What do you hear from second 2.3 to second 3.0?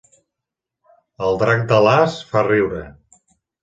fa riure